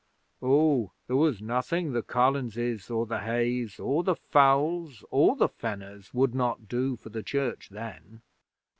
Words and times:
(Oh, 0.41 0.93
there 1.05 1.15
was 1.15 1.43
nothing 1.43 1.93
the 1.93 2.01
Collinses, 2.01 2.89
or 2.89 3.05
the 3.05 3.19
Hayes, 3.19 3.79
or 3.79 4.03
the 4.03 4.15
Fowles, 4.15 5.05
or 5.11 5.35
the 5.35 5.47
Fenners 5.49 6.11
would 6.11 6.33
not 6.33 6.67
do 6.67 6.95
for 6.95 7.09
the 7.09 7.21
church 7.21 7.69
then! 7.69 8.23